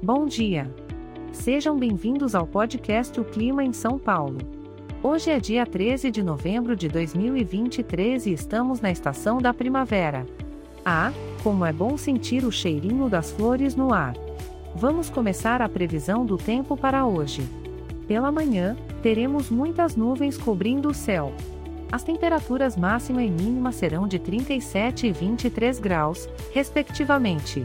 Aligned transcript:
Bom 0.00 0.26
dia. 0.26 0.72
Sejam 1.32 1.76
bem-vindos 1.76 2.32
ao 2.36 2.46
podcast 2.46 3.18
O 3.18 3.24
Clima 3.24 3.64
em 3.64 3.72
São 3.72 3.98
Paulo. 3.98 4.38
Hoje 5.02 5.28
é 5.28 5.40
dia 5.40 5.66
13 5.66 6.08
de 6.12 6.22
novembro 6.22 6.76
de 6.76 6.88
2023 6.88 8.26
e 8.26 8.32
estamos 8.32 8.80
na 8.80 8.92
estação 8.92 9.38
da 9.38 9.52
primavera. 9.52 10.24
Ah, 10.84 11.12
como 11.42 11.64
é 11.64 11.72
bom 11.72 11.96
sentir 11.96 12.44
o 12.44 12.52
cheirinho 12.52 13.08
das 13.08 13.32
flores 13.32 13.74
no 13.74 13.92
ar. 13.92 14.14
Vamos 14.72 15.10
começar 15.10 15.60
a 15.60 15.68
previsão 15.68 16.24
do 16.24 16.36
tempo 16.36 16.76
para 16.76 17.04
hoje. 17.04 17.42
Pela 18.06 18.30
manhã, 18.30 18.76
teremos 19.02 19.50
muitas 19.50 19.96
nuvens 19.96 20.38
cobrindo 20.38 20.90
o 20.90 20.94
céu. 20.94 21.32
As 21.90 22.04
temperaturas 22.04 22.76
máxima 22.76 23.24
e 23.24 23.30
mínima 23.30 23.72
serão 23.72 24.06
de 24.06 24.20
37 24.20 25.08
e 25.08 25.12
23 25.12 25.80
graus, 25.80 26.28
respectivamente. 26.52 27.64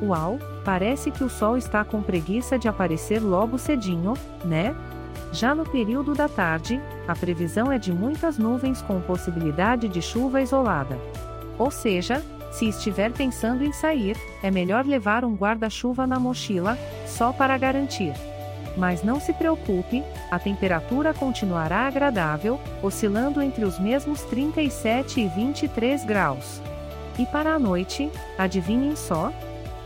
Uau, 0.00 0.38
parece 0.64 1.10
que 1.10 1.22
o 1.22 1.28
sol 1.28 1.56
está 1.56 1.84
com 1.84 2.02
preguiça 2.02 2.58
de 2.58 2.68
aparecer 2.68 3.20
logo 3.20 3.58
cedinho, 3.58 4.14
né? 4.44 4.74
Já 5.32 5.54
no 5.54 5.64
período 5.64 6.14
da 6.14 6.28
tarde, 6.28 6.80
a 7.06 7.14
previsão 7.14 7.70
é 7.70 7.78
de 7.78 7.92
muitas 7.92 8.38
nuvens 8.38 8.80
com 8.82 9.00
possibilidade 9.00 9.88
de 9.88 10.00
chuva 10.00 10.40
isolada. 10.40 10.98
Ou 11.58 11.70
seja, 11.70 12.22
se 12.52 12.68
estiver 12.68 13.12
pensando 13.12 13.64
em 13.64 13.72
sair, 13.72 14.16
é 14.42 14.50
melhor 14.50 14.86
levar 14.86 15.24
um 15.24 15.34
guarda-chuva 15.34 16.06
na 16.06 16.20
mochila, 16.20 16.78
só 17.06 17.32
para 17.32 17.58
garantir. 17.58 18.14
Mas 18.76 19.02
não 19.02 19.20
se 19.20 19.32
preocupe, 19.32 20.02
a 20.30 20.38
temperatura 20.38 21.12
continuará 21.12 21.86
agradável, 21.86 22.60
oscilando 22.82 23.42
entre 23.42 23.64
os 23.64 23.78
mesmos 23.78 24.22
37 24.22 25.20
e 25.20 25.28
23 25.28 26.04
graus. 26.04 26.60
E 27.18 27.26
para 27.26 27.54
a 27.54 27.58
noite, 27.58 28.10
adivinhem 28.38 28.96
só? 28.96 29.32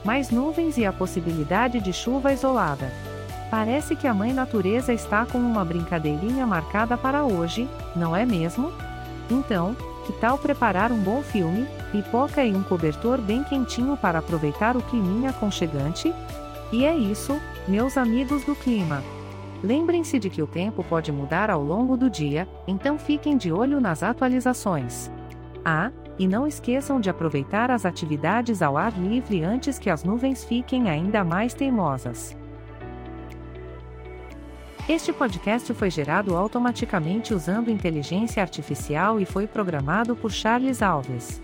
Mais 0.09 0.31
nuvens 0.31 0.78
e 0.78 0.87
a 0.87 0.91
possibilidade 0.91 1.83
de 1.83 1.92
chuva 1.92 2.33
isolada. 2.33 2.91
Parece 3.51 3.95
que 3.95 4.06
a 4.06 4.15
Mãe 4.15 4.33
Natureza 4.33 4.91
está 4.91 5.27
com 5.27 5.37
uma 5.37 5.62
brincadeirinha 5.62 6.47
marcada 6.47 6.97
para 6.97 7.25
hoje, 7.25 7.69
não 7.95 8.17
é 8.17 8.25
mesmo? 8.25 8.73
Então, 9.31 9.77
que 10.06 10.15
tal 10.15 10.39
preparar 10.39 10.91
um 10.91 10.97
bom 10.97 11.20
filme, 11.20 11.67
pipoca 11.92 12.42
e 12.42 12.56
um 12.56 12.62
cobertor 12.62 13.20
bem 13.20 13.45
quentinho 13.45 13.98
para 13.98 14.20
aproveitar 14.20 14.78
o 14.78 14.83
climinha 14.83 15.28
aconchegante? 15.28 16.11
E 16.72 16.87
é 16.87 16.97
isso, 16.97 17.39
meus 17.69 17.98
amigos 17.98 18.43
do 18.45 18.55
clima. 18.55 19.05
Lembrem-se 19.62 20.19
de 20.19 20.31
que 20.31 20.41
o 20.41 20.47
tempo 20.47 20.83
pode 20.83 21.12
mudar 21.12 21.50
ao 21.50 21.62
longo 21.62 21.98
do 21.98 22.09
dia, 22.09 22.48
então 22.67 22.98
fiquem 22.98 23.37
de 23.37 23.53
olho 23.53 23.78
nas 23.78 24.03
atualizações. 24.03 25.11
Ah, 25.62 25.91
e 26.19 26.27
não 26.27 26.47
esqueçam 26.47 27.01
de 27.01 27.09
aproveitar 27.09 27.71
as 27.71 27.87
atividades 27.87 28.61
ao 28.61 28.77
ar 28.77 28.93
livre 28.99 29.43
antes 29.45 29.79
que 29.79 29.89
as 29.89 30.03
nuvens 30.03 30.45
fiquem 30.45 30.91
ainda 30.91 31.23
mais 31.23 31.55
teimosas. 31.55 32.37
Este 34.89 35.13
podcast 35.13 35.73
foi 35.75 35.91
gerado 35.91 36.35
automaticamente 36.35 37.35
usando 37.35 37.71
inteligência 37.71 38.43
artificial 38.43 39.21
e 39.21 39.27
foi 39.27 39.47
programado 39.47 40.17
por 40.17 40.33
Charles 40.33 40.81
Alves. 40.83 41.43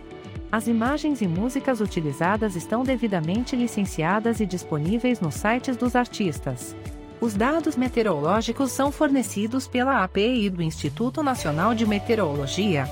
As 0.50 0.67
imagens 0.67 1.20
e 1.20 1.28
músicas 1.28 1.80
utilizadas 1.80 2.56
estão 2.56 2.83
devidamente 2.83 3.55
licenciadas 3.55 4.41
e 4.41 4.47
disponíveis 4.47 5.20
nos 5.20 5.34
sites 5.34 5.77
dos 5.77 5.95
artistas. 5.95 6.75
Os 7.20 7.34
dados 7.34 7.77
meteorológicos 7.77 8.70
são 8.70 8.91
fornecidos 8.91 9.67
pela 9.67 10.02
API 10.02 10.48
do 10.48 10.62
Instituto 10.62 11.22
Nacional 11.22 11.75
de 11.75 11.86
Meteorologia. 11.86 12.89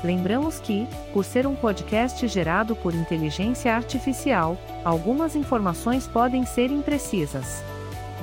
Lembramos 0.04 0.60
que, 0.60 0.88
por 1.14 1.24
ser 1.24 1.46
um 1.46 1.56
podcast 1.56 2.28
gerado 2.28 2.76
por 2.76 2.96
inteligência 2.96 3.76
artificial, 3.76 4.58
algumas 4.84 5.36
informações 5.36 6.08
podem 6.08 6.44
ser 6.46 6.72
imprecisas. 6.72 7.64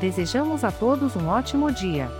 Desejamos 0.00 0.64
a 0.64 0.72
todos 0.72 1.14
um 1.14 1.28
ótimo 1.28 1.70
dia. 1.70 2.10